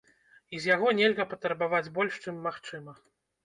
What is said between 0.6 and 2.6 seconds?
з яго нельга патрабаваць больш, чым